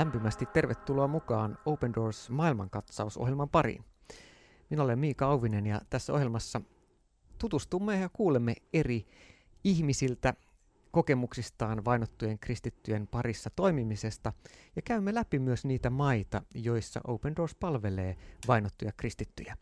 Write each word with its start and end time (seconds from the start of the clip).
Lämpimästi 0.00 0.46
tervetuloa 0.46 1.08
mukaan 1.08 1.58
Open 1.66 1.94
Doors 1.94 2.30
maailmankatsausohjelman 2.30 3.48
pariin. 3.48 3.84
Minä 4.70 4.82
olen 4.82 4.98
Miika 4.98 5.26
Auvinen 5.26 5.66
ja 5.66 5.80
tässä 5.90 6.12
ohjelmassa 6.12 6.60
tutustumme 7.38 8.00
ja 8.00 8.08
kuulemme 8.08 8.54
eri 8.72 9.06
ihmisiltä 9.64 10.34
kokemuksistaan 10.90 11.84
vainottujen 11.84 12.38
kristittyjen 12.38 13.06
parissa 13.06 13.50
toimimisesta 13.56 14.32
ja 14.76 14.82
käymme 14.82 15.14
läpi 15.14 15.38
myös 15.38 15.64
niitä 15.64 15.90
maita, 15.90 16.42
joissa 16.54 17.00
Open 17.06 17.36
Doors 17.36 17.54
palvelee 17.54 18.16
vainottuja 18.48 18.92
kristittyjä. 18.96 19.56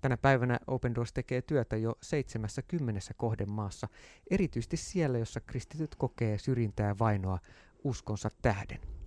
Tänä 0.00 0.16
päivänä 0.16 0.58
Open 0.66 0.94
Doors 0.94 1.12
tekee 1.12 1.42
työtä 1.42 1.76
jo 1.76 1.94
70 2.02 3.00
kohdemaassa, 3.16 3.88
erityisesti 4.30 4.76
siellä, 4.76 5.18
jossa 5.18 5.40
kristityt 5.40 5.94
kokee 5.94 6.38
syrjintää 6.38 6.86
ja 6.86 6.98
vainoa 6.98 7.38
uskonsa 7.84 8.30
tähden. 8.42 8.97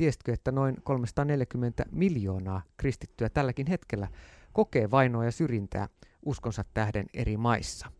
Tiesitkö, 0.00 0.32
että 0.32 0.52
noin 0.52 0.76
340 0.82 1.84
miljoonaa 1.92 2.62
kristittyä 2.76 3.28
tälläkin 3.28 3.66
hetkellä 3.66 4.08
kokee 4.52 4.90
vainoa 4.90 5.24
ja 5.24 5.30
syrjintää 5.30 5.88
uskonsa 6.26 6.64
tähden 6.74 7.06
eri 7.14 7.36
maissa? 7.36 7.92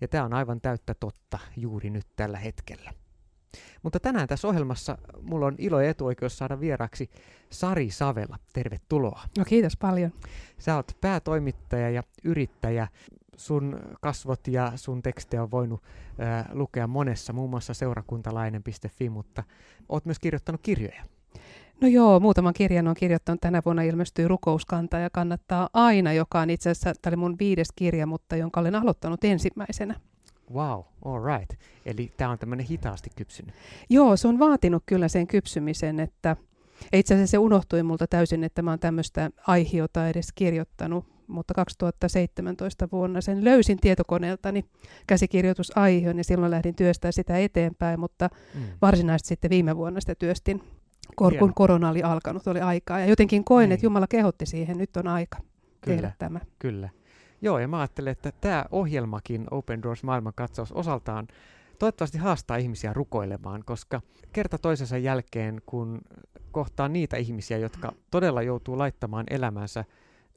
Ja 0.00 0.08
tämä 0.08 0.24
on 0.24 0.34
aivan 0.34 0.60
täyttä 0.60 0.94
totta 0.94 1.38
juuri 1.56 1.90
nyt 1.90 2.06
tällä 2.16 2.38
hetkellä. 2.38 2.92
Mutta 3.82 4.00
tänään 4.00 4.28
tässä 4.28 4.48
ohjelmassa 4.48 4.98
mulla 5.22 5.46
on 5.46 5.54
ilo 5.58 5.80
ja 5.80 5.90
etuoikeus 5.90 6.38
saada 6.38 6.60
vieraksi 6.60 7.10
Sari 7.50 7.90
Savela. 7.90 8.38
Tervetuloa. 8.52 9.22
No 9.38 9.44
kiitos 9.44 9.76
paljon. 9.76 10.12
Sä 10.58 10.76
oot 10.76 10.96
päätoimittaja 11.00 11.90
ja 11.90 12.02
yrittäjä. 12.24 12.88
Sun 13.36 13.80
kasvot 14.00 14.48
ja 14.48 14.72
sun 14.76 15.02
tekstejä 15.02 15.42
on 15.42 15.50
voinut 15.50 15.82
äh, 16.20 16.46
lukea 16.52 16.86
monessa, 16.86 17.32
muun 17.32 17.50
muassa 17.50 17.74
seurakuntalainen.fi, 17.74 19.10
mutta 19.10 19.44
oot 19.88 20.04
myös 20.04 20.18
kirjoittanut 20.18 20.60
kirjoja. 20.62 21.17
No 21.80 21.88
joo, 21.88 22.20
muutaman 22.20 22.54
kirjan 22.54 22.88
on 22.88 22.94
kirjoittanut. 22.94 23.40
Tänä 23.40 23.62
vuonna 23.64 23.82
ilmestyy 23.82 24.28
Rukouskanta 24.28 24.98
ja 24.98 25.10
kannattaa 25.10 25.68
aina, 25.72 26.12
joka 26.12 26.40
on 26.40 26.50
itse 26.50 26.70
asiassa, 26.70 26.92
tämä 27.02 27.10
oli 27.10 27.16
mun 27.16 27.36
viides 27.38 27.68
kirja, 27.76 28.06
mutta 28.06 28.36
jonka 28.36 28.60
olen 28.60 28.74
aloittanut 28.74 29.24
ensimmäisenä. 29.24 29.94
Wow, 30.54 30.80
all 31.04 31.38
right. 31.38 31.60
Eli 31.86 32.12
tämä 32.16 32.30
on 32.30 32.38
tämmöinen 32.38 32.66
hitaasti 32.66 33.10
kypsynyt. 33.16 33.54
Joo, 33.90 34.16
se 34.16 34.28
on 34.28 34.38
vaatinut 34.38 34.82
kyllä 34.86 35.08
sen 35.08 35.26
kypsymisen, 35.26 36.00
että 36.00 36.36
itse 36.92 37.14
asiassa 37.14 37.30
se 37.30 37.38
unohtui 37.38 37.82
multa 37.82 38.06
täysin, 38.06 38.44
että 38.44 38.62
mä 38.62 38.70
oon 38.70 38.78
tämmöistä 38.78 39.30
aihiota 39.46 40.08
edes 40.08 40.32
kirjoittanut, 40.34 41.04
mutta 41.26 41.54
2017 41.54 42.88
vuonna 42.92 43.20
sen 43.20 43.44
löysin 43.44 43.78
tietokoneeltani 43.80 44.64
käsikirjoitusaiheen 45.06 46.18
ja 46.18 46.24
silloin 46.24 46.50
lähdin 46.50 46.74
työstää 46.74 47.12
sitä 47.12 47.38
eteenpäin, 47.38 48.00
mutta 48.00 48.28
mm. 48.54 48.60
varsinaisesti 48.82 49.28
sitten 49.28 49.50
viime 49.50 49.76
vuonna 49.76 50.00
sitä 50.00 50.14
työstin, 50.14 50.62
kor- 51.16 51.34
kun 51.34 51.54
korona 51.54 51.90
oli 51.90 52.02
alkanut, 52.02 52.46
oli 52.46 52.60
aikaa. 52.60 53.00
Ja 53.00 53.06
jotenkin 53.06 53.44
koin, 53.44 53.68
niin. 53.68 53.72
että 53.72 53.86
Jumala 53.86 54.06
kehotti 54.06 54.46
siihen, 54.46 54.78
nyt 54.78 54.96
on 54.96 55.08
aika 55.08 55.38
kyllä, 55.80 55.96
tehdä 55.96 56.12
tämä. 56.18 56.40
Kyllä. 56.58 56.88
Joo, 57.42 57.58
ja 57.58 57.68
mä 57.68 57.78
ajattelen, 57.78 58.12
että 58.12 58.32
tämä 58.40 58.64
ohjelmakin, 58.70 59.46
Open 59.50 59.82
Doors 59.82 60.02
maailmankatsaus, 60.02 60.72
osaltaan 60.72 61.28
toivottavasti 61.78 62.18
haastaa 62.18 62.56
ihmisiä 62.56 62.92
rukoilemaan, 62.92 63.62
koska 63.64 64.00
kerta 64.32 64.58
toisensa 64.58 64.98
jälkeen, 64.98 65.62
kun 65.66 66.00
kohtaa 66.52 66.88
niitä 66.88 67.16
ihmisiä, 67.16 67.58
jotka 67.58 67.92
todella 68.10 68.42
joutuu 68.42 68.78
laittamaan 68.78 69.24
elämänsä 69.30 69.84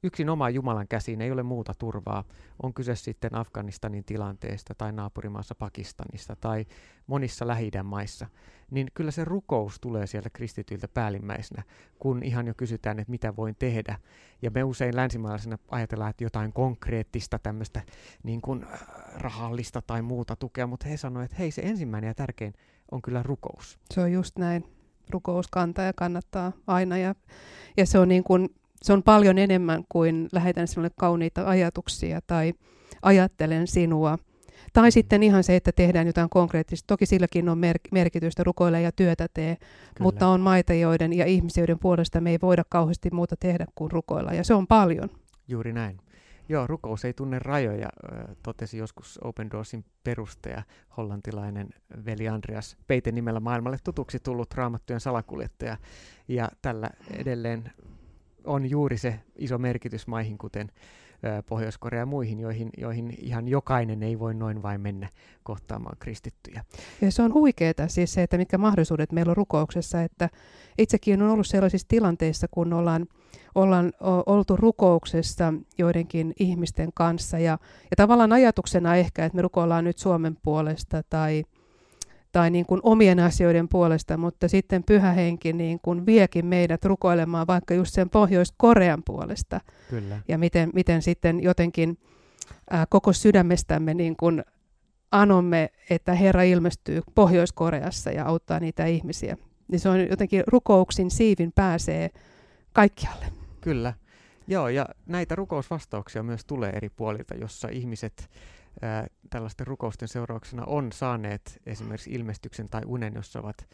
yksin 0.04 0.30
omaan 0.30 0.54
Jumalan 0.54 0.88
käsiin, 0.88 1.22
ei 1.22 1.32
ole 1.32 1.44
muuta 1.44 1.74
turvaa. 1.74 2.24
On 2.64 2.74
kyse 2.74 2.96
sitten 2.96 3.36
Afganistanin 3.36 4.04
tilanteesta 4.04 4.76
tai 4.76 4.92
naapurimaassa 4.92 5.56
Pakistanista 5.56 6.36
tai 6.36 6.66
monissa 7.08 7.48
lähi 7.48 7.72
maissa 7.84 8.28
niin 8.72 8.88
kyllä 8.94 9.12
se 9.12 9.26
rukous 9.26 9.80
tulee 9.80 10.08
sieltä 10.08 10.30
kristityiltä 10.30 10.88
päällimmäisenä, 10.88 11.64
kun 12.00 12.24
ihan 12.24 12.48
jo 12.48 12.54
kysytään, 12.58 13.00
että 13.00 13.12
mitä 13.12 13.36
voin 13.36 13.56
tehdä. 13.60 14.00
Ja 14.42 14.52
me 14.52 14.64
usein 14.64 14.96
länsimaalaisena 14.96 15.58
ajatellaan, 15.70 16.10
että 16.10 16.24
jotain 16.24 16.54
konkreettista 16.54 17.40
tämmöistä 17.40 17.82
niin 18.24 18.42
kuin 18.42 18.64
äh, 18.64 18.80
rahallista 19.16 19.82
tai 19.82 20.02
muuta 20.02 20.36
tukea, 20.36 20.68
mutta 20.68 20.88
he 20.88 20.98
sanoivat, 20.98 21.32
että 21.32 21.38
hei 21.38 21.52
se 21.52 21.62
ensimmäinen 21.62 22.08
ja 22.08 22.16
tärkein 22.16 22.54
on 22.92 23.02
kyllä 23.02 23.24
rukous. 23.24 23.80
Se 23.94 24.02
on 24.02 24.12
just 24.12 24.38
näin. 24.38 24.66
Rukous 25.10 25.48
kantaa 25.48 25.86
ja 25.86 25.94
kannattaa 25.94 26.52
aina 26.68 26.98
ja, 26.98 27.16
ja 27.78 27.86
se 27.86 28.00
on 28.00 28.08
niin 28.08 28.24
kuin, 28.24 28.50
se 28.82 28.94
on 28.94 29.04
paljon 29.04 29.38
enemmän 29.38 29.84
kuin 29.90 30.30
lähetän 30.32 30.68
sinulle 30.68 30.92
kauniita 31.00 31.48
ajatuksia 31.48 32.20
tai 32.28 32.54
ajattelen 33.02 33.68
sinua– 33.68 34.18
tai 34.74 34.92
sitten 34.92 35.24
ihan 35.24 35.44
se, 35.44 35.56
että 35.56 35.72
tehdään 35.72 36.08
jotain 36.08 36.30
konkreettista. 36.30 36.88
Toki 36.88 37.06
silläkin 37.06 37.50
on 37.50 37.58
mer- 37.58 37.80
merkitystä, 37.92 38.44
rukoile 38.44 38.82
ja 38.82 38.92
työtä 38.92 39.28
tee, 39.34 39.56
Kyllä. 39.56 39.68
mutta 40.00 40.28
on 40.28 40.42
maita, 40.42 40.74
joiden 40.74 41.14
ja 41.14 41.26
ihmisiä, 41.26 41.62
joiden 41.62 41.80
puolesta 41.80 42.22
me 42.22 42.32
ei 42.32 42.40
voida 42.42 42.64
kauheasti 42.70 43.10
muuta 43.12 43.36
tehdä 43.38 43.66
kuin 43.76 43.92
rukoilla, 43.92 44.34
ja 44.34 44.44
se 44.44 44.54
on 44.54 44.68
paljon. 44.68 45.10
Juuri 45.48 45.74
näin. 45.74 45.98
Joo, 46.50 46.68
rukous 46.68 47.06
ei 47.06 47.14
tunne 47.14 47.40
rajoja, 47.40 47.90
totesi 48.44 48.78
joskus 48.78 49.20
Open 49.24 49.52
Doorsin 49.52 49.86
perustaja, 50.04 50.64
hollantilainen 50.98 51.70
veli 52.06 52.28
Andreas 52.28 52.78
Peite 52.88 53.12
nimellä 53.12 53.40
maailmalle 53.40 53.78
tutuksi 53.84 54.20
tullut 54.20 54.54
raamattujen 54.54 55.00
salakuljettaja. 55.00 55.78
Ja 56.28 56.50
tällä 56.62 56.90
edelleen 57.18 57.72
on 58.46 58.70
juuri 58.70 58.98
se 58.98 59.20
iso 59.36 59.58
merkitys 59.58 60.08
maihin, 60.08 60.38
kuten 60.38 60.72
Pohjois-Korea 61.46 62.00
ja 62.00 62.06
muihin, 62.06 62.40
joihin, 62.40 62.70
joihin 62.78 63.18
ihan 63.22 63.48
jokainen 63.48 64.04
ei 64.04 64.20
voi 64.20 64.34
noin 64.34 64.62
vain 64.62 64.82
mennä 64.82 65.10
kohtaamaan 65.44 65.98
kristittyjä. 66.00 66.64
Ja 67.02 67.12
se 67.12 67.22
on 67.22 67.34
huikeaa 67.34 67.88
siis 67.88 68.14
se, 68.14 68.24
että 68.24 68.38
mitkä 68.38 68.58
mahdollisuudet 68.58 69.12
meillä 69.12 69.30
on 69.30 69.38
rukouksessa, 69.38 70.02
että 70.02 70.30
itsekin 70.78 71.22
on 71.22 71.30
ollut 71.30 71.48
sellaisissa 71.48 71.88
tilanteissa, 71.88 72.48
kun 72.52 72.74
ollaan, 72.74 73.08
ollaan 73.56 73.94
oltu 74.26 74.56
rukouksessa 74.56 75.54
joidenkin 75.78 76.34
ihmisten 76.40 76.90
kanssa 76.94 77.40
ja, 77.40 77.58
ja 77.92 77.96
tavallaan 77.98 78.34
ajatuksena 78.34 78.96
ehkä, 78.96 79.26
että 79.26 79.36
me 79.36 79.42
rukoillaan 79.42 79.84
nyt 79.84 79.98
Suomen 79.98 80.38
puolesta 80.44 81.04
tai 81.10 81.44
tai 82.32 82.50
niin 82.50 82.66
kuin 82.66 82.80
omien 82.84 83.20
asioiden 83.20 83.68
puolesta, 83.68 84.18
mutta 84.18 84.48
sitten 84.48 84.84
pyhä 84.84 85.12
henki 85.12 85.54
niin 85.54 85.80
kuin 85.82 86.06
viekin 86.06 86.46
meidät 86.46 86.86
rukoilemaan 86.86 87.48
vaikka 87.48 87.74
just 87.74 87.94
sen 87.94 88.10
Pohjois-Korean 88.10 89.04
puolesta. 89.06 89.62
Kyllä. 89.90 90.20
Ja 90.28 90.38
miten, 90.38 90.70
miten 90.74 91.02
sitten 91.02 91.44
jotenkin 91.44 91.98
ää, 92.70 92.86
koko 92.90 93.14
sydämestämme 93.14 93.94
niin 93.94 94.16
kuin 94.16 94.44
anomme, 95.12 95.70
että 95.90 96.14
Herra 96.14 96.44
ilmestyy 96.44 97.02
Pohjois-Koreassa 97.16 98.12
ja 98.12 98.26
auttaa 98.26 98.60
niitä 98.60 98.86
ihmisiä. 98.86 99.38
Niin 99.68 99.80
se 99.80 99.90
on 99.90 100.10
jotenkin 100.10 100.44
rukouksin 100.48 101.12
siivin 101.12 101.52
pääsee 101.56 102.10
kaikkialle. 102.74 103.26
Kyllä. 103.62 103.94
Joo, 104.48 104.70
ja 104.70 104.86
näitä 105.06 105.36
rukousvastauksia 105.36 106.24
myös 106.24 106.46
tulee 106.46 106.70
eri 106.70 106.90
puolilta, 106.90 107.36
jossa 107.36 107.68
ihmiset 107.72 108.30
ää, 108.82 109.08
tällaisten 109.30 109.68
rukousten 109.68 110.08
seurauksena 110.08 110.64
on 110.66 110.92
saaneet 110.92 111.62
esimerkiksi 111.66 112.12
ilmestyksen 112.12 112.70
tai 112.70 112.82
unen, 112.86 113.14
jossa 113.14 113.40
ovat 113.40 113.68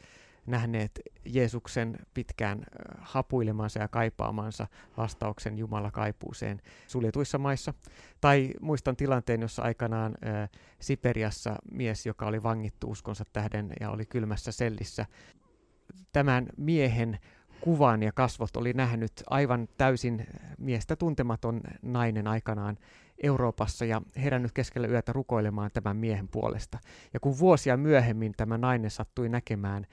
nähneet 0.46 1.02
Jeesuksen 1.26 2.00
pitkään 2.14 2.64
hapuilemansa 3.00 3.80
ja 3.80 3.88
kaipaamansa 3.88 4.68
vastauksen 4.98 5.58
Jumala 5.58 5.92
kaipuuseen 5.92 6.62
suljetuissa 6.88 7.38
maissa. 7.38 7.74
Tai 8.22 8.54
muistan 8.62 8.96
tilanteen, 8.96 9.42
jossa 9.42 9.62
aikanaan 9.62 10.16
Siperiassa 10.80 11.56
mies, 11.72 12.06
joka 12.06 12.26
oli 12.26 12.44
vangittu 12.44 12.92
uskonsa 12.92 13.24
tähden 13.34 13.74
ja 13.80 13.90
oli 13.90 14.06
kylmässä 14.06 14.52
sellissä, 14.52 15.06
tämän 16.14 16.48
miehen 16.58 17.20
kuvan 17.62 18.04
ja 18.04 18.12
kasvot 18.12 18.58
oli 18.58 18.74
nähnyt 18.74 19.24
aivan 19.30 19.68
täysin 19.78 20.28
miestä 20.58 20.96
tuntematon 20.96 21.62
nainen 21.82 22.28
aikanaan 22.28 22.78
Euroopassa 23.24 23.86
ja 23.86 24.02
herännyt 24.16 24.52
keskellä 24.52 24.88
yötä 24.88 25.14
rukoilemaan 25.14 25.70
tämän 25.74 25.98
miehen 25.98 26.28
puolesta. 26.28 26.80
Ja 27.14 27.20
kun 27.20 27.40
vuosia 27.40 27.78
myöhemmin 27.78 28.34
tämä 28.38 28.58
nainen 28.58 28.92
sattui 28.92 29.30
näkemään 29.30 29.86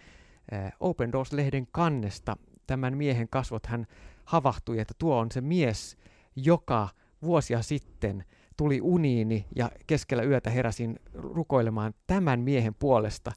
äh, 0.52 0.72
Open 0.80 1.12
Doors-lehden 1.12 1.66
kannesta 1.72 2.36
tämän 2.66 2.96
miehen 2.96 3.28
kasvot, 3.28 3.66
hän 3.66 3.86
havahtui, 4.24 4.78
että 4.78 4.94
tuo 4.98 5.18
on 5.18 5.30
se 5.30 5.40
mies, 5.40 5.96
joka 6.36 6.88
vuosia 7.22 7.62
sitten 7.62 8.24
tuli 8.56 8.80
uniini 8.80 9.46
ja 9.56 9.70
keskellä 9.86 10.22
yötä 10.22 10.50
heräsin 10.50 10.98
rukoilemaan 11.14 11.94
tämän 12.06 12.40
miehen 12.40 12.74
puolesta. 12.74 13.32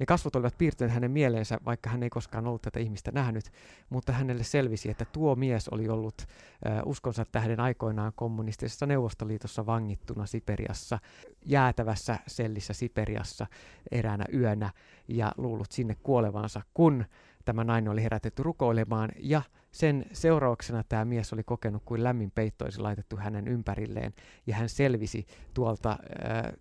Ne 0.00 0.06
kasvot 0.06 0.36
olivat 0.36 0.58
piirtyneet 0.58 0.94
hänen 0.94 1.10
mieleensä, 1.10 1.58
vaikka 1.64 1.90
hän 1.90 2.02
ei 2.02 2.10
koskaan 2.10 2.46
ollut 2.46 2.62
tätä 2.62 2.80
ihmistä 2.80 3.10
nähnyt, 3.10 3.44
mutta 3.90 4.12
hänelle 4.12 4.44
selvisi, 4.44 4.90
että 4.90 5.04
tuo 5.04 5.36
mies 5.36 5.68
oli 5.68 5.88
ollut 5.88 6.22
äh, 6.66 6.82
uskonsa 6.86 7.24
tähden 7.24 7.60
aikoinaan 7.60 8.12
kommunistisessa 8.16 8.86
Neuvostoliitossa 8.86 9.66
vangittuna 9.66 10.26
Siperiassa, 10.26 10.98
jäätävässä 11.46 12.18
sellissä 12.26 12.72
Siperiassa 12.72 13.46
eräänä 13.90 14.24
yönä 14.34 14.70
ja 15.08 15.32
luullut 15.36 15.72
sinne 15.72 15.96
kuolevansa, 16.02 16.62
kun 16.74 17.04
tämä 17.44 17.64
nainen 17.64 17.92
oli 17.92 18.02
herätetty 18.02 18.42
rukoilemaan. 18.42 19.10
Ja 19.18 19.42
sen 19.72 20.06
seurauksena 20.12 20.84
tämä 20.88 21.04
mies 21.04 21.32
oli 21.32 21.42
kokenut 21.42 21.82
kuin 21.84 22.04
lämmin 22.04 22.30
peitto 22.30 22.64
olisi 22.64 22.80
laitettu 22.80 23.16
hänen 23.16 23.48
ympärilleen. 23.48 24.14
Ja 24.46 24.54
hän 24.54 24.68
selvisi 24.68 25.26
tuolta 25.54 25.90
äh, 25.90 26.52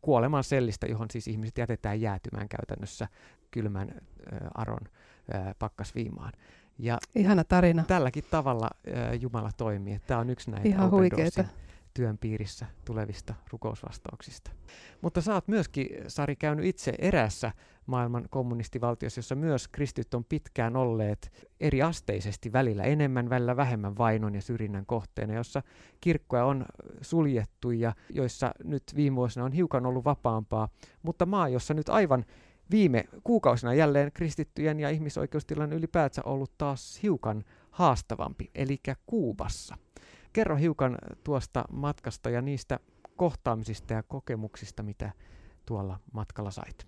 kuoleman 0.00 0.44
sellistä, 0.44 0.86
johon 0.86 1.10
siis 1.10 1.28
ihmiset 1.28 1.58
jätetään 1.58 2.00
jäätymään 2.00 2.48
käytännössä 2.48 3.08
kylmän 3.50 3.88
äh, 3.90 4.38
aron 4.54 4.88
äh, 5.34 5.54
pakkasviimaan. 5.58 6.32
Ja 6.78 6.98
Ihana 7.14 7.44
tarina. 7.44 7.84
Tälläkin 7.84 8.24
tavalla 8.30 8.70
äh, 8.88 9.20
Jumala 9.20 9.50
toimii. 9.56 10.00
Tämä 10.06 10.20
on 10.20 10.30
yksi 10.30 10.50
näitä 10.50 10.68
Ihan 10.68 10.90
huikeeta 10.90 11.44
työn 11.94 12.18
piirissä 12.18 12.66
tulevista 12.84 13.34
rukousvastauksista. 13.50 14.50
Mutta 15.00 15.20
sä 15.20 15.34
oot 15.34 15.48
myöskin, 15.48 15.88
Sari, 16.08 16.36
käynyt 16.36 16.64
itse 16.64 16.94
erässä 16.98 17.52
maailman 17.86 18.26
kommunistivaltiossa, 18.30 19.18
jossa 19.18 19.34
myös 19.34 19.68
kristyt 19.68 20.14
on 20.14 20.24
pitkään 20.24 20.76
olleet 20.76 21.48
eri 21.60 21.82
asteisesti 21.82 22.52
välillä 22.52 22.82
enemmän, 22.82 23.30
välillä 23.30 23.56
vähemmän 23.56 23.98
vainon 23.98 24.34
ja 24.34 24.42
syrjinnän 24.42 24.86
kohteena, 24.86 25.34
jossa 25.34 25.62
kirkkoja 26.00 26.44
on 26.44 26.66
suljettu 27.00 27.70
ja 27.70 27.92
joissa 28.10 28.54
nyt 28.64 28.82
viime 28.96 29.16
vuosina 29.16 29.44
on 29.44 29.52
hiukan 29.52 29.86
ollut 29.86 30.04
vapaampaa, 30.04 30.68
mutta 31.02 31.26
maa, 31.26 31.48
jossa 31.48 31.74
nyt 31.74 31.88
aivan 31.88 32.24
viime 32.70 33.04
kuukausina 33.24 33.74
jälleen 33.74 34.12
kristittyjen 34.12 34.80
ja 34.80 34.90
ihmisoikeustilanne 34.90 35.76
ylipäätään 35.76 36.28
ollut 36.28 36.52
taas 36.58 37.02
hiukan 37.02 37.44
haastavampi, 37.70 38.50
eli 38.54 38.80
Kuubassa. 39.06 39.76
Kerro 40.34 40.56
hiukan 40.56 40.98
tuosta 41.24 41.64
matkasta 41.72 42.30
ja 42.30 42.42
niistä 42.42 42.78
kohtaamisista 43.16 43.94
ja 43.94 44.02
kokemuksista, 44.02 44.82
mitä 44.82 45.10
tuolla 45.66 46.00
matkalla 46.12 46.50
sait. 46.50 46.86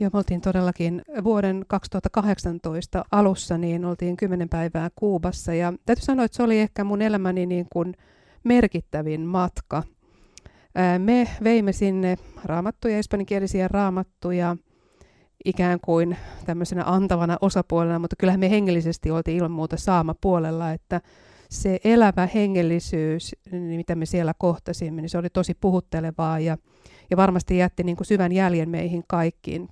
Joo, 0.00 0.10
me 0.12 0.16
oltiin 0.16 0.40
todellakin 0.40 1.02
vuoden 1.24 1.64
2018 1.68 3.04
alussa, 3.10 3.58
niin 3.58 3.84
oltiin 3.84 4.16
kymmenen 4.16 4.48
päivää 4.48 4.90
Kuubassa 4.96 5.54
ja 5.54 5.72
täytyy 5.86 6.04
sanoa, 6.04 6.24
että 6.24 6.36
se 6.36 6.42
oli 6.42 6.60
ehkä 6.60 6.84
mun 6.84 7.02
elämäni 7.02 7.46
niin 7.46 7.66
kuin 7.72 7.94
merkittävin 8.44 9.20
matka. 9.20 9.82
Me 10.98 11.28
veimme 11.44 11.72
sinne 11.72 12.16
raamattuja, 12.44 12.98
espanjankielisiä 12.98 13.68
raamattuja, 13.68 14.56
ikään 15.44 15.80
kuin 15.80 16.16
tämmöisenä 16.46 16.82
antavana 16.86 17.36
osapuolena, 17.40 17.98
mutta 17.98 18.16
kyllähän 18.18 18.40
me 18.40 18.50
hengellisesti 18.50 19.10
oltiin 19.10 19.36
ilman 19.36 19.50
muuta 19.50 19.76
saama 19.76 20.14
puolella, 20.20 20.72
että 20.72 21.00
se 21.52 21.80
elävä 21.84 22.28
hengellisyys, 22.34 23.36
niin 23.50 23.76
mitä 23.76 23.94
me 23.94 24.06
siellä 24.06 24.34
kohtasimme, 24.38 25.02
niin 25.02 25.10
se 25.10 25.18
oli 25.18 25.30
tosi 25.30 25.54
puhuttelevaa 25.54 26.38
ja, 26.38 26.58
ja 27.10 27.16
varmasti 27.16 27.58
jätti 27.58 27.82
niin 27.82 27.96
kuin 27.96 28.06
syvän 28.06 28.32
jäljen 28.32 28.68
meihin 28.68 29.04
kaikkiin. 29.08 29.68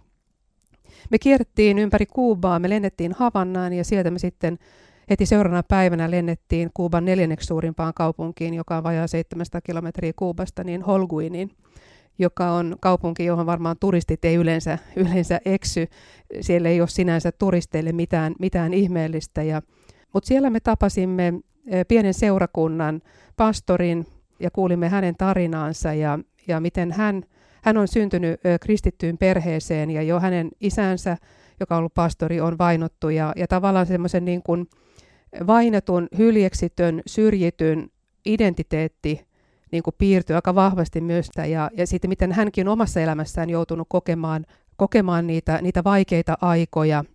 Me 1.11 1.19
kierrettiin 1.19 1.79
ympäri 1.79 2.07
Kuubaa, 2.07 2.59
me 2.59 2.71
lennettiin 2.71 3.13
Havannaan 3.13 3.73
ja 3.73 3.85
sieltä 3.85 4.11
me 4.11 4.19
sitten 4.19 4.59
heti 5.11 5.27
seuraavana 5.27 5.63
päivänä 5.63 6.11
lennettiin 6.11 6.71
Kuuban 6.75 7.05
neljänneksi 7.05 7.47
suurimpaan 7.47 7.95
kaupunkiin, 7.95 8.55
joka 8.55 8.77
on 8.77 8.83
vajaa 8.83 9.07
700 9.07 9.61
kilometriä 9.61 10.13
Kuubasta, 10.17 10.65
niin 10.65 10.83
Holguiniin 10.83 11.51
joka 12.19 12.51
on 12.51 12.77
kaupunki, 12.81 13.25
johon 13.25 13.47
varmaan 13.47 13.77
turistit 13.81 14.25
ei 14.25 14.35
yleensä, 14.35 14.79
yleensä 14.97 15.41
eksy. 15.45 15.87
Siellä 16.41 16.69
ei 16.69 16.81
ole 16.81 16.89
sinänsä 16.89 17.33
turisteille 17.33 17.93
mitään, 17.93 18.35
mitään 18.39 18.75
ihmeellistä. 18.75 19.43
Ja, 19.43 19.63
mutta 20.13 20.29
siellä 20.29 20.51
me 20.51 20.61
tapasimme 20.61 21.33
pienen 21.89 22.15
seurakunnan 22.15 23.03
pastorin 23.37 24.07
ja 24.41 24.51
kuulimme 24.51 24.89
hänen 24.89 25.15
tarinaansa 25.19 25.95
ja, 25.95 26.19
ja 26.49 26.61
miten 26.61 26.93
hän, 26.93 27.23
hän 27.63 27.77
on 27.77 27.89
syntynyt 27.89 28.41
kristittyyn 28.61 29.19
perheeseen 29.19 29.91
ja 29.91 30.03
jo 30.03 30.21
hänen 30.21 30.51
isänsä, 30.61 31.17
joka 31.61 31.75
on 31.75 31.79
ollut 31.79 31.95
pastori, 31.95 32.41
on 32.41 32.59
vainottu. 32.59 33.09
Ja, 33.09 33.33
ja 33.37 33.47
tavallaan 33.47 33.87
semmoisen 33.87 34.25
niin 34.25 34.43
kuin 34.43 34.67
vainetun, 35.47 36.09
hyljeksitön, 36.19 37.03
syrjityn 37.07 37.91
identiteetti 38.27 39.27
niin 39.73 39.83
kuin 39.83 39.95
piirtyy 39.99 40.37
aika 40.37 40.55
vahvasti 40.55 41.01
myös 41.01 41.31
ja, 41.49 41.71
ja 41.77 41.87
sitten 41.87 42.09
miten 42.09 42.33
hänkin 42.33 42.69
on 42.69 42.73
omassa 42.73 43.01
elämässään 43.01 43.51
joutunut 43.51 43.87
kokemaan, 43.91 44.47
kokemaan 44.77 45.27
niitä, 45.27 45.59
niitä 45.63 45.85
vaikeita 45.85 46.39
aikoja– 46.41 47.05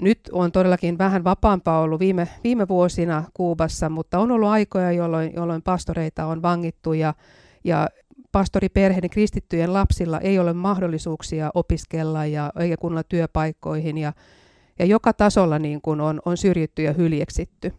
nyt 0.00 0.20
on 0.32 0.52
todellakin 0.52 0.98
vähän 0.98 1.24
vapaampaa 1.24 1.80
ollut 1.80 2.00
viime, 2.00 2.28
viime 2.44 2.68
vuosina 2.68 3.24
Kuubassa, 3.34 3.88
mutta 3.88 4.18
on 4.18 4.30
ollut 4.30 4.48
aikoja, 4.48 4.92
jolloin, 4.92 5.32
jolloin 5.36 5.62
pastoreita 5.62 6.26
on 6.26 6.42
vangittu 6.42 6.92
ja, 6.92 7.14
ja 7.64 7.88
pastoriperheiden 8.32 9.10
kristittyjen 9.10 9.72
lapsilla 9.72 10.20
ei 10.20 10.38
ole 10.38 10.52
mahdollisuuksia 10.52 11.50
opiskella 11.54 12.26
ja 12.26 12.52
eikä 12.60 12.76
kunnolla 12.76 13.02
työpaikkoihin 13.02 13.98
ja, 13.98 14.12
ja 14.78 14.84
joka 14.84 15.12
tasolla 15.12 15.58
niin 15.58 15.80
kuin 15.80 16.00
on, 16.00 16.20
on 16.24 16.36
syrjitty 16.36 16.82
ja 16.82 16.92
hyljeksitty. 16.92 17.72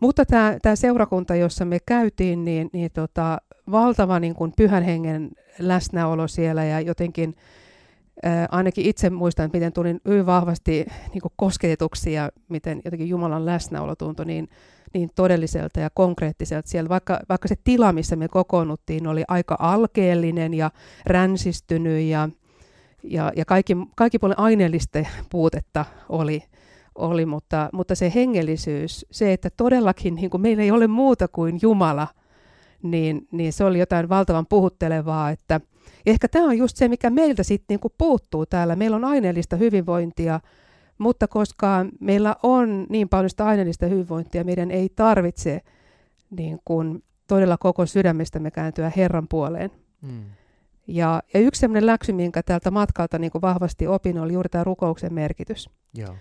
Mutta 0.00 0.24
tämä, 0.24 0.56
tämä 0.62 0.76
seurakunta, 0.76 1.34
jossa 1.34 1.64
me 1.64 1.78
käytiin, 1.86 2.44
niin, 2.44 2.70
niin 2.72 2.90
tota, 2.92 3.38
valtava 3.70 4.20
niin 4.20 4.34
kuin 4.34 4.52
pyhän 4.56 4.82
hengen 4.82 5.30
läsnäolo 5.58 6.28
siellä 6.28 6.64
ja 6.64 6.80
jotenkin 6.80 7.34
Ainakin 8.50 8.86
itse 8.86 9.10
muistan, 9.10 9.50
miten 9.52 9.72
tulin 9.72 10.00
hyvin 10.08 10.26
vahvasti 10.26 10.86
niin 11.12 11.22
kosketetuksi 11.36 12.12
ja 12.12 12.30
miten 12.48 12.80
jotenkin 12.84 13.08
Jumalan 13.08 13.46
läsnäolo 13.46 13.96
tuntui 13.96 14.26
niin, 14.26 14.48
niin 14.94 15.10
todelliselta 15.14 15.80
ja 15.80 15.90
konkreettiselta 15.94 16.68
siellä. 16.68 16.88
Vaikka, 16.88 17.20
vaikka 17.28 17.48
se 17.48 17.54
tila, 17.64 17.92
missä 17.92 18.16
me 18.16 18.28
kokoonnuttiin, 18.28 19.06
oli 19.06 19.24
aika 19.28 19.56
alkeellinen 19.58 20.54
ja 20.54 20.70
ränsistynyt 21.06 22.02
ja, 22.02 22.28
ja, 23.02 23.32
ja 23.36 23.44
kaikki, 23.44 23.76
kaikki 23.96 24.18
puolen 24.18 24.38
aineellista 24.38 24.98
puutetta 25.30 25.84
oli, 26.08 26.42
oli 26.94 27.26
mutta, 27.26 27.68
mutta 27.72 27.94
se 27.94 28.12
hengellisyys, 28.14 29.06
se, 29.10 29.32
että 29.32 29.50
todellakin 29.56 30.14
niin 30.14 30.30
meillä 30.38 30.62
ei 30.62 30.70
ole 30.70 30.86
muuta 30.86 31.28
kuin 31.28 31.58
Jumala, 31.62 32.08
niin, 32.84 33.28
niin 33.30 33.52
se 33.52 33.64
oli 33.64 33.78
jotain 33.78 34.08
valtavan 34.08 34.46
puhuttelevaa, 34.46 35.30
että– 35.30 35.60
ehkä 36.06 36.28
tämä 36.28 36.44
on 36.44 36.58
just 36.58 36.76
se, 36.76 36.88
mikä 36.88 37.10
meiltä 37.10 37.42
sitten 37.42 37.66
niinku 37.68 37.92
puuttuu 37.98 38.46
täällä. 38.46 38.76
Meillä 38.76 38.96
on 38.96 39.04
aineellista 39.04 39.56
hyvinvointia, 39.56 40.40
mutta 40.98 41.28
koska 41.28 41.86
meillä 42.00 42.36
on 42.42 42.86
niin 42.88 43.08
paljon 43.08 43.30
sitä 43.30 43.46
aineellista 43.46 43.86
hyvinvointia, 43.86 44.44
meidän 44.44 44.70
ei 44.70 44.88
tarvitse 44.88 45.60
niin 46.30 46.58
kuin 46.64 47.02
todella 47.26 47.56
koko 47.56 47.86
sydämestämme 47.86 48.50
kääntyä 48.50 48.92
Herran 48.96 49.28
puoleen. 49.28 49.70
Mm. 50.02 50.24
Ja, 50.86 51.22
ja 51.34 51.40
yksi 51.40 51.58
sellainen 51.58 51.86
läksy, 51.86 52.12
minkä 52.12 52.42
tältä 52.42 52.70
matkalta 52.70 53.18
niin 53.18 53.30
vahvasti 53.42 53.86
opin, 53.86 54.18
oli 54.18 54.32
juuri 54.32 54.48
tämä 54.48 54.64
rukouksen 54.64 55.14
merkitys. 55.14 55.70
Joo. 55.94 56.14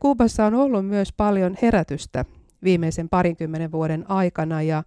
Kuubassa 0.00 0.46
on 0.46 0.54
ollut 0.54 0.86
myös 0.86 1.12
paljon 1.12 1.56
herätystä 1.62 2.24
viimeisen 2.64 3.08
parinkymmenen 3.08 3.72
vuoden 3.72 4.10
aikana 4.10 4.62
ja, 4.62 4.82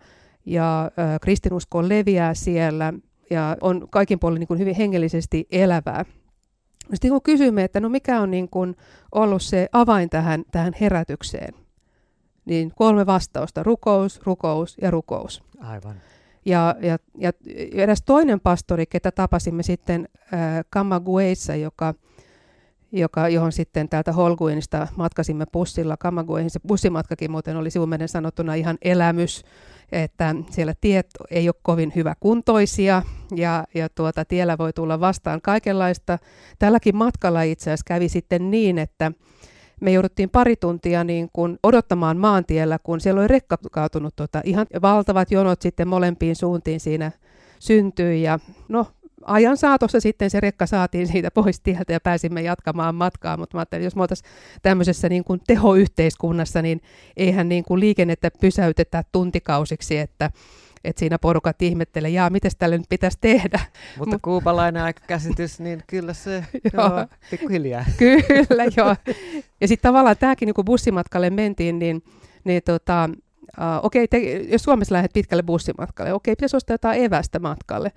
ja 0.49 0.91
kristinusko 1.21 1.89
leviää 1.89 2.33
siellä 2.33 2.93
ja 3.29 3.57
on 3.61 3.87
kaikin 3.89 4.19
puolin 4.19 4.39
niin 4.39 4.47
kuin 4.47 4.59
hyvin 4.59 4.75
hengellisesti 4.75 5.47
elävää. 5.51 6.05
Sitten 6.93 7.11
kun 7.11 7.21
kysymme, 7.21 7.63
että 7.63 7.79
no 7.79 7.89
mikä 7.89 8.21
on 8.21 8.31
niin 8.31 8.49
kuin 8.49 8.75
ollut 9.11 9.41
se 9.41 9.69
avain 9.71 10.09
tähän, 10.09 10.43
tähän 10.51 10.73
herätykseen, 10.81 11.53
niin 12.45 12.71
kolme 12.75 13.05
vastausta, 13.05 13.63
rukous, 13.63 14.21
rukous 14.23 14.77
ja 14.81 14.91
rukous. 14.91 15.43
Aivan. 15.59 15.95
Ja, 16.45 16.75
ja, 16.81 16.97
ja 17.17 17.31
eräs 17.73 18.01
toinen 18.05 18.39
pastori, 18.39 18.85
ketä 18.85 19.11
tapasimme 19.11 19.63
sitten 19.63 20.07
äh, 20.33 20.39
Kamagueissa, 20.69 21.55
joka, 21.55 21.93
joka, 22.91 23.29
johon 23.29 23.51
sitten 23.51 23.89
täältä 23.89 24.11
Holguinista 24.11 24.87
matkasimme 24.95 25.45
bussilla. 25.53 25.97
Kamagueihin 25.97 26.49
se 26.49 26.59
bussimatkakin 26.67 27.31
muuten 27.31 27.57
oli 27.57 27.71
sivumenen 27.71 28.07
sanottuna 28.07 28.53
ihan 28.53 28.77
elämys 28.81 29.43
että 29.91 30.35
siellä 30.49 30.73
tiet 30.81 31.07
ei 31.31 31.49
ole 31.49 31.55
kovin 31.61 31.91
hyvä 31.95 32.15
kuntoisia 32.19 33.01
ja, 33.35 33.63
ja 33.73 33.89
tuota, 33.89 34.25
tiellä 34.25 34.57
voi 34.57 34.73
tulla 34.73 34.99
vastaan 34.99 35.41
kaikenlaista. 35.41 36.19
Tälläkin 36.59 36.95
matkalla 36.95 37.41
itse 37.41 37.69
asiassa 37.69 37.83
kävi 37.87 38.09
sitten 38.09 38.51
niin, 38.51 38.77
että 38.77 39.11
me 39.81 39.91
jouduttiin 39.91 40.29
pari 40.29 40.55
tuntia 40.55 41.03
niin 41.03 41.29
kuin 41.33 41.59
odottamaan 41.63 42.17
maantiellä, 42.17 42.79
kun 42.83 42.99
siellä 42.99 43.19
oli 43.19 43.27
rekka 43.27 43.57
kaatunut 43.71 44.15
tota, 44.15 44.41
ihan 44.43 44.67
valtavat 44.81 45.31
jonot 45.31 45.61
sitten 45.61 45.87
molempiin 45.87 46.35
suuntiin 46.35 46.79
siinä 46.79 47.11
syntyi 47.59 48.21
ja 48.21 48.39
no 48.67 48.87
ajan 49.25 49.57
saatossa 49.57 49.99
sitten 49.99 50.29
se 50.29 50.39
rekka 50.39 50.65
saatiin 50.65 51.07
siitä 51.07 51.31
pois 51.31 51.59
tieltä 51.59 51.93
ja 51.93 51.99
pääsimme 51.99 52.41
jatkamaan 52.41 52.95
matkaa, 52.95 53.37
mutta 53.37 53.57
mä 53.57 53.59
ajattelin, 53.59 53.83
jos 53.83 53.95
me 53.95 54.01
oltaisiin 54.01 54.31
tämmöisessä 54.61 55.09
niin 55.09 55.23
kuin 55.23 55.41
tehoyhteiskunnassa, 55.47 56.61
niin 56.61 56.81
eihän 57.17 57.49
niin 57.49 57.63
kuin 57.63 57.79
liikennettä 57.79 58.31
pysäytetä 58.41 59.03
tuntikausiksi, 59.11 59.97
että 59.97 60.31
että 60.83 60.99
siinä 60.99 61.19
porukat 61.19 61.61
ihmettelee, 61.61 62.09
jaa, 62.09 62.29
miten 62.29 62.51
tälle 62.59 62.77
nyt 62.77 62.89
pitäisi 62.89 63.17
tehdä. 63.21 63.59
Mutta 63.97 64.15
Mut, 64.15 64.21
kuupalainen 64.21 64.93
käsitys, 65.07 65.59
niin 65.59 65.83
kyllä 65.87 66.13
se 66.13 66.45
joo, 66.73 66.89
pikkuhiljaa. 67.31 67.85
Kyllä, 67.97 68.63
joo. 68.77 68.95
Ja 69.61 69.67
sitten 69.67 69.89
tavallaan 69.89 70.17
tämäkin, 70.17 70.45
niin 70.45 70.53
kun 70.53 70.65
bussimatkalle 70.65 71.29
mentiin, 71.29 71.79
niin, 71.79 72.03
niin 72.43 72.61
tota, 72.65 73.09
uh, 73.57 73.85
okei, 73.85 74.03
okay, 74.03 74.21
te, 74.21 74.31
jos 74.51 74.63
Suomessa 74.63 74.95
lähdet 74.95 75.13
pitkälle 75.13 75.43
bussimatkalle, 75.43 76.13
okei, 76.13 76.31
okay, 76.31 76.35
pitäisi 76.35 76.57
ostaa 76.57 76.73
jotain 76.73 77.03
evästä 77.03 77.39
matkalle. 77.39 77.91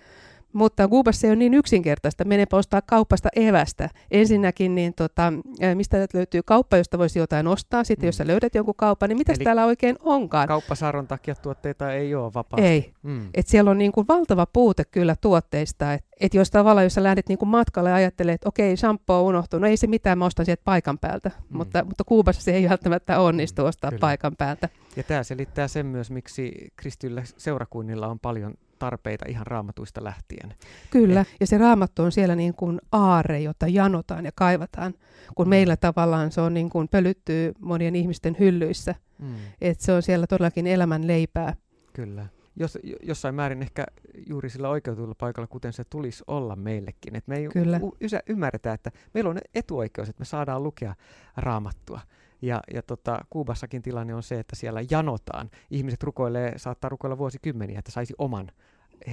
Mutta 0.52 0.88
Kuubassa 0.88 1.26
ei 1.26 1.30
ole 1.30 1.36
niin 1.36 1.54
yksinkertaista. 1.54 2.24
Menepä 2.24 2.56
ostaa 2.56 2.82
kaupasta 2.82 3.28
evästä. 3.36 3.88
Ensinnäkin, 4.10 4.74
niin 4.74 4.94
tota, 4.94 5.32
mistä 5.74 6.06
löytyy 6.14 6.40
kauppa, 6.44 6.76
josta 6.76 6.98
voisi 6.98 7.18
jotain 7.18 7.46
ostaa. 7.46 7.84
Sitten 7.84 8.04
mm. 8.04 8.08
jos 8.08 8.16
sä 8.16 8.26
löydät 8.26 8.54
jonkun 8.54 8.74
kaupan, 8.76 9.08
niin 9.08 9.18
mitä 9.18 9.32
täällä 9.44 9.64
oikein 9.64 9.96
onkaan? 10.00 10.48
Kauppasaaron 10.48 11.06
takia 11.06 11.34
tuotteita 11.34 11.92
ei 11.92 12.14
ole 12.14 12.34
vapaasti. 12.34 12.66
Ei. 12.66 12.92
Mm. 13.02 13.28
Et 13.34 13.48
siellä 13.48 13.70
on 13.70 13.78
niin 13.78 13.92
kuin 13.92 14.08
valtava 14.08 14.46
puute 14.46 14.84
kyllä 14.84 15.16
tuotteista. 15.20 15.94
Et, 15.94 16.04
et 16.20 16.34
jos 16.34 16.50
tavallaan, 16.50 16.84
jos 16.84 16.94
sä 16.94 17.02
lähdet 17.02 17.28
niin 17.28 17.38
kuin 17.38 17.48
matkalle 17.48 17.90
ja 17.90 17.96
ajattelet, 17.96 18.34
että 18.34 18.48
okei, 18.48 18.76
shampoo 18.76 19.22
unohtuu, 19.22 19.60
no 19.60 19.66
ei 19.66 19.76
se 19.76 19.86
mitään, 19.86 20.18
mä 20.18 20.26
ostan 20.26 20.46
sieltä 20.46 20.62
paikan 20.64 20.98
päältä. 20.98 21.28
Mm. 21.28 21.56
Mutta, 21.56 21.84
mutta 21.84 22.04
Kuubassa 22.04 22.42
se 22.42 22.52
ei 22.52 22.68
välttämättä 22.68 23.20
onnistu 23.20 23.64
ostaa 23.64 23.90
kyllä. 23.90 24.00
paikan 24.00 24.36
päältä. 24.36 24.68
Ja 24.96 25.02
tämä 25.02 25.22
selittää 25.22 25.68
sen 25.68 25.86
myös, 25.86 26.10
miksi 26.10 26.72
kristyillä 26.76 27.22
seurakunnilla 27.36 28.06
on 28.06 28.18
paljon 28.18 28.54
tarpeita 28.82 29.24
ihan 29.28 29.46
raamatuista 29.46 30.04
lähtien. 30.04 30.54
Kyllä, 30.90 31.20
Et, 31.20 31.28
ja 31.40 31.46
se 31.46 31.58
raamattu 31.58 32.02
on 32.02 32.12
siellä 32.12 32.36
niin 32.36 32.54
kuin 32.54 32.80
aare, 32.92 33.40
jota 33.40 33.66
janotaan 33.68 34.24
ja 34.24 34.32
kaivataan, 34.34 34.94
kun 35.34 35.46
mm. 35.46 35.50
meillä 35.50 35.76
tavallaan 35.76 36.32
se 36.32 36.40
on 36.40 36.54
niin 36.54 36.70
kuin 36.70 36.88
pölyttyy 36.88 37.52
monien 37.60 37.96
ihmisten 37.96 38.36
hyllyissä. 38.38 38.94
Mm. 39.18 39.34
Että 39.60 39.84
se 39.84 39.92
on 39.92 40.02
siellä 40.02 40.26
todellakin 40.26 40.66
elämän 40.66 41.06
leipää. 41.06 41.54
Kyllä. 41.92 42.26
Jos, 42.56 42.78
jossain 43.02 43.34
määrin 43.34 43.62
ehkä 43.62 43.84
juuri 44.26 44.50
sillä 44.50 44.68
oikeutulla 44.68 45.14
paikalla, 45.14 45.46
kuten 45.46 45.72
se 45.72 45.84
tulisi 45.84 46.24
olla 46.26 46.56
meillekin. 46.56 47.16
Et 47.16 47.26
me 47.26 47.36
ei 47.36 47.48
Kyllä. 47.48 47.80
Y- 48.00 48.18
ymmärretä, 48.28 48.72
että 48.72 48.90
meillä 49.14 49.30
on 49.30 49.38
etuoikeus, 49.54 50.08
että 50.08 50.20
me 50.20 50.24
saadaan 50.24 50.62
lukea 50.62 50.94
raamattua. 51.36 52.00
Ja, 52.42 52.60
ja 52.74 52.82
tota, 52.82 53.18
Kuubassakin 53.30 53.82
tilanne 53.82 54.14
on 54.14 54.22
se, 54.22 54.38
että 54.38 54.56
siellä 54.56 54.80
janotaan. 54.90 55.50
Ihmiset 55.70 56.02
rukoilee, 56.02 56.58
saattaa 56.58 56.88
rukoilla 56.88 57.18
vuosikymmeniä, 57.18 57.78
että 57.78 57.92
saisi 57.92 58.14
oman 58.18 58.50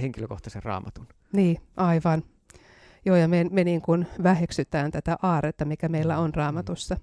henkilökohtaisen 0.00 0.62
raamatun. 0.62 1.06
Niin, 1.32 1.58
aivan. 1.76 2.22
Joo, 3.04 3.16
ja 3.16 3.28
me, 3.28 3.46
me 3.50 3.64
niin 3.64 3.82
kuin 3.82 4.06
väheksytään 4.22 4.90
tätä 4.90 5.16
aaretta, 5.22 5.64
mikä 5.64 5.88
meillä 5.88 6.18
on 6.18 6.34
raamatussa. 6.34 6.96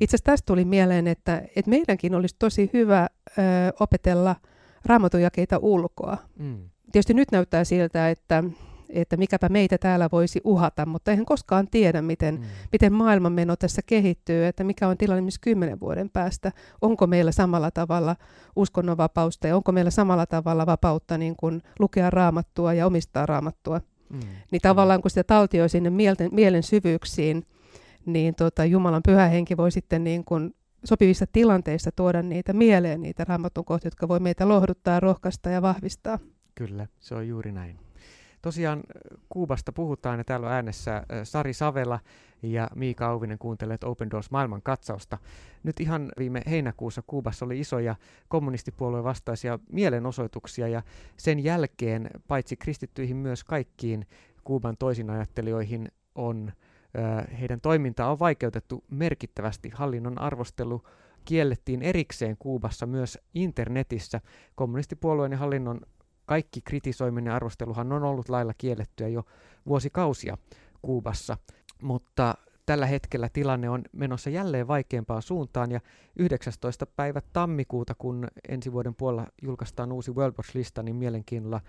Itse 0.00 0.16
asiassa 0.16 0.24
tästä 0.24 0.46
tuli 0.46 0.64
mieleen, 0.64 1.06
että, 1.06 1.42
että 1.56 1.70
meidänkin 1.70 2.14
olisi 2.14 2.36
tosi 2.38 2.70
hyvä 2.72 3.06
ö, 3.28 3.42
opetella 3.80 4.36
raamatujakeita 4.84 5.58
ulkoa. 5.58 6.18
Mm. 6.38 6.70
Tietysti 6.92 7.14
nyt 7.14 7.32
näyttää 7.32 7.64
siltä, 7.64 8.10
että 8.10 8.44
että 8.92 9.16
mikäpä 9.16 9.48
meitä 9.48 9.78
täällä 9.78 10.08
voisi 10.12 10.40
uhata, 10.44 10.86
mutta 10.86 11.10
eihän 11.10 11.26
koskaan 11.26 11.68
tiedä, 11.70 12.02
miten, 12.02 12.34
mm. 12.34 12.44
miten 12.72 12.92
maailmanmeno 12.92 13.56
tässä 13.56 13.82
kehittyy, 13.86 14.46
että 14.46 14.64
mikä 14.64 14.88
on 14.88 14.96
tilanne 14.96 15.22
myös 15.22 15.38
kymmenen 15.38 15.80
vuoden 15.80 16.10
päästä. 16.10 16.52
Onko 16.80 17.06
meillä 17.06 17.32
samalla 17.32 17.70
tavalla 17.70 18.16
uskonnonvapausta 18.56 19.46
ja 19.46 19.56
onko 19.56 19.72
meillä 19.72 19.90
samalla 19.90 20.26
tavalla 20.26 20.66
vapautta 20.66 21.18
niin 21.18 21.36
kuin 21.36 21.62
lukea 21.78 22.10
raamattua 22.10 22.74
ja 22.74 22.86
omistaa 22.86 23.26
raamattua. 23.26 23.80
Mm. 24.08 24.20
Niin 24.52 24.60
tavallaan 24.62 25.02
kun 25.02 25.10
sitä 25.10 25.24
taltioi 25.24 25.68
sinne 25.68 25.90
mielten, 25.90 26.28
mielen 26.32 26.62
syvyyksiin, 26.62 27.46
niin 28.06 28.34
tota, 28.34 28.64
Jumalan 28.64 29.02
pyhä 29.02 29.28
henki 29.28 29.56
voi 29.56 29.70
sitten 29.70 30.04
niin 30.04 30.24
kuin 30.24 30.54
sopivissa 30.84 31.26
tilanteissa 31.32 31.90
tuoda 31.96 32.22
niitä 32.22 32.52
mieleen, 32.52 33.00
niitä 33.00 33.24
raamatun 33.24 33.64
kohtia, 33.64 33.86
jotka 33.86 34.08
voi 34.08 34.20
meitä 34.20 34.48
lohduttaa, 34.48 35.00
rohkaista 35.00 35.50
ja 35.50 35.62
vahvistaa. 35.62 36.18
Kyllä, 36.54 36.86
se 37.00 37.14
on 37.14 37.28
juuri 37.28 37.52
näin. 37.52 37.89
Tosiaan 38.42 38.82
Kuubasta 39.28 39.72
puhutaan 39.72 40.18
ja 40.18 40.24
täällä 40.24 40.46
on 40.46 40.52
äänessä 40.52 41.02
Sari 41.24 41.52
Savela 41.52 42.00
ja 42.42 42.68
Miika 42.74 43.06
Auvinen 43.06 43.38
kuuntelee 43.38 43.78
Open 43.84 44.10
Doors 44.10 44.30
maailman 44.30 44.62
katsausta. 44.62 45.18
Nyt 45.62 45.80
ihan 45.80 46.12
viime 46.18 46.42
heinäkuussa 46.50 47.02
Kuubassa 47.06 47.44
oli 47.44 47.60
isoja 47.60 47.96
kommunistipuolueen 48.28 49.04
vastaisia 49.04 49.58
mielenosoituksia 49.72 50.68
ja 50.68 50.82
sen 51.16 51.44
jälkeen 51.44 52.10
paitsi 52.28 52.56
kristittyihin 52.56 53.16
myös 53.16 53.44
kaikkiin 53.44 54.06
Kuuban 54.44 54.76
toisinajattelijoihin 54.76 55.88
on 56.14 56.52
heidän 57.40 57.60
toimintaa 57.60 58.12
on 58.12 58.18
vaikeutettu 58.18 58.84
merkittävästi. 58.90 59.70
Hallinnon 59.74 60.20
arvostelu 60.20 60.82
kiellettiin 61.24 61.82
erikseen 61.82 62.36
Kuubassa 62.38 62.86
myös 62.86 63.18
internetissä. 63.34 64.20
Kommunistipuolueen 64.54 65.32
ja 65.32 65.38
hallinnon 65.38 65.80
kaikki 66.30 66.60
kritisoiminen 66.60 67.30
ja 67.30 67.36
arvosteluhan 67.36 67.92
on 67.92 68.04
ollut 68.04 68.28
lailla 68.28 68.54
kiellettyä 68.58 69.08
jo 69.08 69.24
vuosikausia 69.66 70.38
Kuubassa, 70.82 71.36
mutta 71.82 72.34
tällä 72.66 72.86
hetkellä 72.86 73.28
tilanne 73.28 73.70
on 73.70 73.82
menossa 73.92 74.30
jälleen 74.30 74.68
vaikeampaan 74.68 75.22
suuntaan 75.22 75.70
ja 75.70 75.80
19. 76.16 76.86
päivä 76.86 77.20
tammikuuta, 77.32 77.94
kun 77.94 78.28
ensi 78.48 78.72
vuoden 78.72 78.94
puolella 78.94 79.26
julkaistaan 79.42 79.92
uusi 79.92 80.10
World 80.10 80.34
Watch-lista, 80.34 80.82
niin 80.82 80.96
mielenkiinnolla 80.96 81.60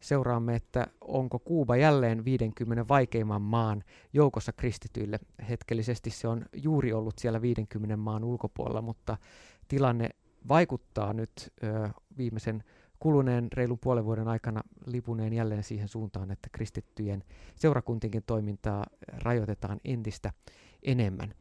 seuraamme, 0.00 0.54
että 0.54 0.86
onko 1.00 1.38
Kuuba 1.38 1.76
jälleen 1.76 2.24
50 2.24 2.88
vaikeimman 2.88 3.42
maan 3.42 3.84
joukossa 4.12 4.52
kristityille. 4.52 5.18
Hetkellisesti 5.48 6.10
se 6.10 6.28
on 6.28 6.44
juuri 6.52 6.92
ollut 6.92 7.18
siellä 7.18 7.42
50 7.42 7.96
maan 7.96 8.24
ulkopuolella, 8.24 8.82
mutta 8.82 9.16
tilanne 9.68 10.10
vaikuttaa 10.48 11.12
nyt 11.12 11.52
ö, 11.62 11.88
viimeisen 12.16 12.64
kuluneen 13.00 13.48
reilun 13.52 13.78
puolen 13.78 14.04
vuoden 14.04 14.28
aikana 14.28 14.60
lipuneen 14.86 15.32
jälleen 15.32 15.62
siihen 15.62 15.88
suuntaan, 15.88 16.30
että 16.30 16.48
kristittyjen 16.52 17.24
seurakuntienkin 17.56 18.22
toimintaa 18.26 18.86
rajoitetaan 19.22 19.80
entistä 19.84 20.32
enemmän. 20.82 21.34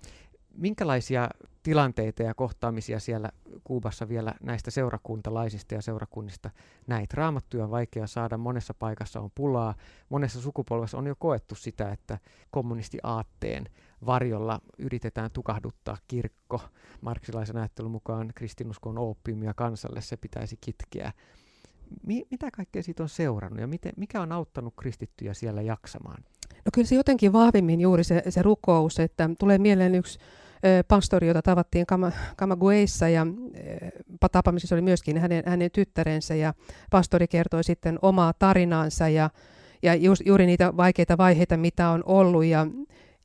Minkälaisia 0.58 1.30
tilanteita 1.64 2.24
ja 2.24 2.34
kohtaamisia 2.34 3.00
siellä 3.00 3.32
Kuubassa 3.64 4.10
vielä 4.10 4.34
näistä 4.44 4.72
seurakuntalaisista 4.72 5.76
ja 5.76 5.82
seurakunnista 5.82 6.50
näitä? 6.88 7.14
Raamattuja 7.18 7.64
on 7.64 7.72
vaikea 7.72 8.08
saada, 8.08 8.38
monessa 8.38 8.74
paikassa 8.74 9.20
on 9.20 9.32
pulaa, 9.36 9.76
monessa 10.10 10.42
sukupolvessa 10.42 10.98
on 10.98 11.08
jo 11.08 11.16
koettu 11.20 11.56
sitä, 11.56 11.92
että 11.92 12.20
kommunistiaatteen 12.52 13.66
varjolla 14.06 14.60
yritetään 14.78 15.32
tukahduttaa 15.32 15.98
kirkko. 16.08 16.62
Marksilaisen 17.02 17.58
ajattelun 17.58 17.92
mukaan 17.92 18.32
kristinusko 18.36 18.90
on 18.90 18.98
kansalle, 19.54 20.02
se 20.02 20.18
pitäisi 20.18 20.58
kitkeä 20.62 21.12
mi, 22.06 22.24
mitä 22.32 22.52
kaikkea 22.52 22.84
siitä 22.84 23.04
on 23.04 23.10
seurannut 23.10 23.60
ja 23.60 23.68
miten, 23.68 23.94
mikä 23.98 24.22
on 24.22 24.32
auttanut 24.32 24.74
kristittyjä 24.80 25.34
siellä 25.34 25.62
jaksamaan? 25.62 26.24
No 26.56 26.70
kyllä 26.74 26.88
se 26.88 26.96
jotenkin 26.96 27.34
vahvimmin 27.34 27.82
juuri 27.82 28.04
se, 28.04 28.24
se 28.30 28.42
rukous, 28.42 29.00
että 29.00 29.30
tulee 29.40 29.58
mieleen 29.58 29.96
yksi 29.96 30.20
pastori, 30.88 31.28
jota 31.28 31.42
tavattiin 31.42 31.86
Kamagueissa 32.36 33.10
ja 33.10 33.28
tapaamisessa 34.32 34.76
oli 34.76 34.82
myöskin 34.82 35.18
hänen, 35.18 35.44
hänen 35.46 35.72
tyttärensä 35.72 36.36
ja 36.36 36.54
pastori 36.92 37.28
kertoi 37.28 37.64
sitten 37.64 38.00
omaa 38.02 38.34
tarinaansa 38.34 39.10
ja, 39.10 39.30
ja 39.84 39.96
just, 39.96 40.22
juuri 40.26 40.46
niitä 40.46 40.78
vaikeita 40.78 41.18
vaiheita, 41.18 41.58
mitä 41.58 41.90
on 41.90 42.04
ollut 42.06 42.46
ja, 42.46 42.68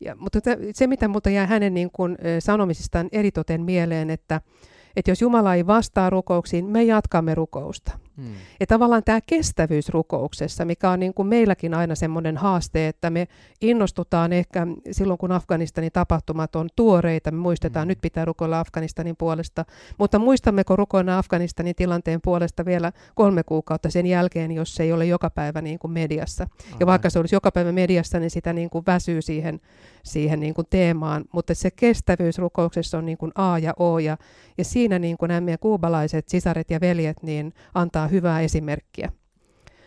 ja, 0.01 0.17
mutta 0.17 0.39
se, 0.75 0.87
mitä 0.87 1.09
multa 1.09 1.31
jää 1.31 1.47
hänen 1.47 1.75
niin 1.75 1.91
kuin, 1.93 2.19
sanomisistaan 2.39 3.09
eritoten 3.13 3.63
mieleen, 3.63 4.11
että, 4.11 4.41
että 4.97 5.11
jos 5.11 5.23
Jumala 5.23 5.55
ei 5.55 5.67
vastaa 5.67 6.11
rukouksiin, 6.11 6.65
me 6.67 6.83
jatkamme 6.85 7.35
rukousta. 7.35 7.99
Hmm. 8.17 8.35
Ja 8.61 8.67
tavallaan 8.67 9.03
tämä 9.05 9.21
kestävyys 9.27 9.89
rukouksessa, 9.89 10.65
mikä 10.65 10.91
on 10.91 11.01
niin 11.01 11.15
kuin 11.15 11.29
meilläkin 11.29 11.75
aina 11.75 11.95
semmoinen 11.95 12.37
haaste, 12.37 12.89
että 12.89 13.11
me 13.11 13.29
innostutaan 13.61 14.33
ehkä 14.33 14.67
silloin, 14.91 15.19
kun 15.19 15.33
Afganistanin 15.33 15.93
tapahtumat 15.93 16.57
on 16.57 16.69
tuoreita, 16.77 17.31
me 17.31 17.39
muistetaan, 17.39 17.85
hmm. 17.85 17.89
nyt 17.89 18.01
pitää 18.01 18.25
rukoilla 18.25 18.61
Afganistanin 18.61 19.17
puolesta, 19.17 19.65
mutta 19.99 20.19
muistammeko 20.19 20.77
rukoilla 20.77 21.19
Afganistanin 21.19 21.75
tilanteen 21.75 22.21
puolesta 22.21 22.65
vielä 22.65 22.93
kolme 23.15 23.43
kuukautta 23.43 23.91
sen 23.91 24.07
jälkeen, 24.07 24.53
jos 24.53 24.75
se 24.75 24.83
ei 24.83 24.93
ole 24.93 25.07
joka 25.07 25.31
päivä 25.31 25.63
niin 25.63 25.79
kuin 25.79 25.91
mediassa. 25.91 26.45
Aha. 26.45 26.77
Ja 26.81 26.87
vaikka 26.87 27.11
se 27.11 27.19
olisi 27.19 27.35
joka 27.35 27.51
päivä 27.53 27.73
mediassa, 27.73 28.21
niin 28.21 28.31
sitä 28.31 28.53
niin 28.53 28.71
kuin 28.71 28.87
väsyy 28.87 29.23
siihen, 29.23 29.61
siihen 30.03 30.41
niin 30.41 30.55
kuin 30.55 30.67
teemaan, 30.71 31.25
mutta 31.33 31.55
se 31.55 31.71
kestävyys 31.71 32.39
rukouksessa 32.39 32.99
on 32.99 33.07
niin 33.07 33.19
kuin 33.19 33.33
A 33.35 33.59
ja 33.59 33.75
O, 33.79 33.99
ja, 33.99 34.17
ja 34.59 34.65
siinä 34.65 34.99
niin 34.99 35.17
kuin 35.17 35.29
nämä 35.29 35.41
meidän 35.41 35.59
kuubalaiset 35.59 36.29
sisaret 36.29 36.71
ja 36.71 36.81
veljet 36.81 37.23
niin 37.23 37.53
antaa 37.75 38.02
antaa 38.03 38.09
hyvää 38.09 38.41
esimerkkiä. 38.41 39.13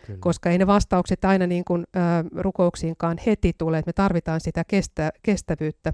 Kyllä. 0.06 0.18
Koska 0.20 0.50
ei 0.50 0.58
ne 0.58 0.66
vastaukset 0.66 1.24
aina 1.24 1.46
niin 1.46 1.64
kuin, 1.64 1.84
ä, 1.96 2.24
rukouksiinkaan 2.36 3.18
heti 3.26 3.52
tule, 3.58 3.78
että 3.78 3.88
me 3.88 3.92
tarvitaan 3.92 4.40
sitä 4.40 4.64
kestä, 4.68 5.12
kestävyyttä 5.22 5.92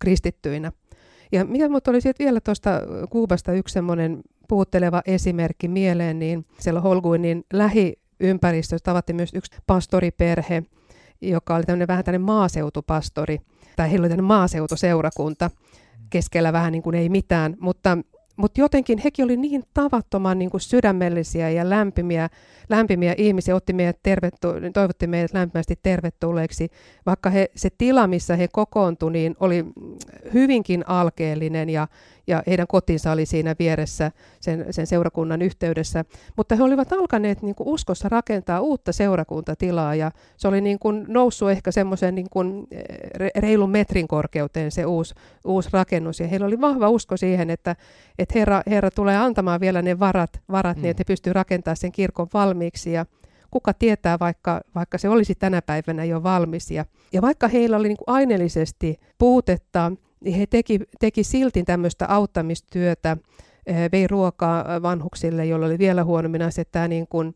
kristittyinä. 0.00 0.72
Ja 1.32 1.44
mikä 1.44 1.68
mutta 1.68 1.90
oli 1.90 1.98
vielä 2.18 2.40
tuosta 2.40 2.70
Kuubasta 3.10 3.52
yksi 3.52 3.72
semmoinen 3.72 4.22
puutteleva 4.48 5.02
esimerkki 5.06 5.68
mieleen, 5.68 6.18
niin 6.18 6.46
siellä 6.58 6.80
Holguinin 6.80 7.44
lähiympäristössä 7.52 8.84
tavattiin 8.84 9.16
myös 9.16 9.34
yksi 9.34 9.56
pastoriperhe, 9.66 10.62
joka 11.20 11.54
oli 11.54 11.64
tämmöinen 11.64 11.88
vähän 11.88 12.04
tämmöinen 12.04 12.26
maaseutupastori, 12.26 13.38
tai 13.76 13.90
heillä 13.90 14.04
oli 14.04 14.08
tämmöinen 14.08 14.24
maaseutuseurakunta, 14.24 15.50
keskellä 16.10 16.52
vähän 16.52 16.72
niin 16.72 16.82
kuin 16.82 16.94
ei 16.94 17.08
mitään, 17.08 17.56
mutta 17.60 17.98
mutta 18.38 18.60
jotenkin 18.60 18.98
hekin 18.98 19.24
oli 19.24 19.36
niin 19.36 19.64
tavattoman 19.74 20.38
niin 20.38 20.50
kuin 20.50 20.60
sydämellisiä 20.60 21.50
ja 21.50 21.70
lämpimiä, 21.70 22.28
lämpimiä 22.68 23.14
ihmisiä, 23.18 23.54
otti 23.54 23.72
meidät 23.72 23.98
tervetu- 24.02 24.72
toivotti 24.72 25.06
meidät 25.06 25.34
lämpimästi 25.34 25.78
tervetulleeksi, 25.82 26.68
vaikka 27.06 27.30
he, 27.30 27.50
se 27.56 27.68
tila, 27.78 28.06
missä 28.06 28.36
he 28.36 28.48
kokoontuivat, 28.52 29.12
niin 29.12 29.36
oli 29.40 29.64
hyvinkin 30.34 30.84
alkeellinen 30.86 31.70
ja, 31.70 31.88
ja 32.28 32.42
heidän 32.46 32.66
kotinsa 32.66 33.12
oli 33.12 33.26
siinä 33.26 33.54
vieressä 33.58 34.12
sen, 34.40 34.66
sen 34.70 34.86
seurakunnan 34.86 35.42
yhteydessä. 35.42 36.04
Mutta 36.36 36.56
he 36.56 36.62
olivat 36.62 36.92
alkaneet 36.92 37.42
niin 37.42 37.54
kuin 37.54 37.68
uskossa 37.68 38.08
rakentaa 38.08 38.60
uutta 38.60 38.92
seurakuntatilaa 38.92 39.94
ja 39.94 40.10
se 40.36 40.48
oli 40.48 40.60
niin 40.60 40.78
kuin 40.78 41.04
noussut 41.08 41.50
ehkä 41.50 41.72
semmoisen 41.72 42.14
niin 42.14 42.30
kuin 42.30 42.66
eh, 42.70 43.30
reilun 43.36 43.70
metrin 43.70 44.08
korkeuteen 44.08 44.70
se 44.70 44.86
uusi, 44.86 45.14
uusi 45.44 45.68
rakennus. 45.72 46.20
Ja 46.20 46.28
heillä 46.28 46.46
oli 46.46 46.60
vahva 46.60 46.88
usko 46.88 47.16
siihen, 47.16 47.50
että, 47.50 47.76
että 48.18 48.38
Herra, 48.38 48.62
Herra 48.66 48.90
tulee 48.90 49.16
antamaan 49.16 49.60
vielä 49.60 49.82
ne 49.82 49.98
varat, 49.98 50.40
varat 50.52 50.76
mm. 50.76 50.82
niin, 50.82 50.90
että 50.90 51.00
he 51.00 51.04
pystyvät 51.04 51.34
rakentamaan 51.34 51.76
sen 51.76 51.92
kirkon 51.92 52.28
valmiiksi. 52.34 52.92
Ja 52.92 53.06
kuka 53.50 53.74
tietää, 53.74 54.18
vaikka, 54.18 54.60
vaikka 54.74 54.98
se 54.98 55.08
olisi 55.08 55.34
tänä 55.34 55.62
päivänä 55.62 56.04
jo 56.04 56.22
valmis. 56.22 56.70
Ja, 56.70 56.84
ja 57.12 57.22
vaikka 57.22 57.48
heillä 57.48 57.76
oli 57.76 57.88
niin 57.88 57.96
kuin 57.96 58.14
aineellisesti 58.14 59.00
puutetta, 59.18 59.92
niin 60.24 60.38
he 60.38 60.46
teki, 60.46 60.80
teki 61.00 61.24
silti 61.24 61.62
tämmöistä 61.62 62.06
auttamistyötä, 62.06 63.16
eh, 63.66 63.90
vei 63.92 64.06
ruokaa 64.06 64.82
vanhuksille, 64.82 65.46
joilla 65.46 65.66
oli 65.66 65.78
vielä 65.78 66.04
huonommin 66.04 66.42
että, 66.60 66.88
niin 66.88 67.06
kuin, 67.08 67.34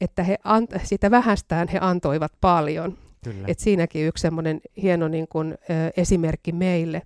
että 0.00 0.22
he 0.22 0.38
ant, 0.44 0.70
sitä 0.82 1.10
vähästään 1.10 1.68
he 1.68 1.78
antoivat 1.80 2.32
paljon. 2.40 2.98
Kyllä. 3.24 3.44
Et 3.48 3.58
siinäkin 3.58 4.06
yksi 4.06 4.22
semmoinen 4.22 4.60
hieno 4.82 5.08
niin 5.08 5.28
kuin, 5.28 5.52
eh, 5.52 5.92
esimerkki 5.96 6.52
meille. 6.52 7.02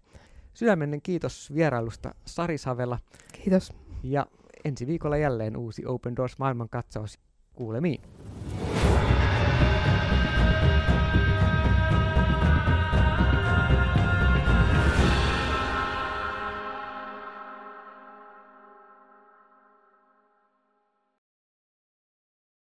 Sydämenen 0.54 1.02
kiitos 1.02 1.54
vierailusta 1.54 2.14
Sari 2.25 2.58
Savela. 2.58 2.99
Kiitos. 3.32 3.73
Ja 4.02 4.26
ensi 4.64 4.87
viikolla 4.87 5.16
jälleen 5.16 5.56
uusi 5.56 5.87
Open 5.87 6.16
Doors 6.16 6.38
maailmankatsaus. 6.38 7.18
Kuulemiin. 7.54 8.00